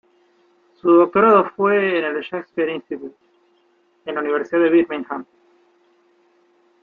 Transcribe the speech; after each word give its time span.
Su 0.81 0.91
doctorado 0.93 1.51
fue 1.55 1.99
en 1.99 2.05
el 2.05 2.21
"Shakespeare 2.21 2.71
Institute", 2.73 3.15
en 4.07 4.15
la 4.15 4.21
Universidad 4.21 4.63
de 4.63 4.69
Birmingham. 4.71 5.25